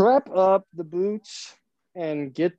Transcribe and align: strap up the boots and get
strap 0.00 0.28
up 0.30 0.66
the 0.74 0.84
boots 0.84 1.54
and 1.94 2.34
get 2.34 2.58